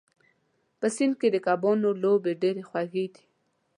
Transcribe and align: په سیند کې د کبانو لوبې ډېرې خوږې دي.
په 0.79 0.87
سیند 0.95 1.15
کې 1.19 1.27
د 1.31 1.37
کبانو 1.47 1.89
لوبې 2.03 2.33
ډېرې 2.41 2.63
خوږې 2.69 3.05
دي. 3.13 3.23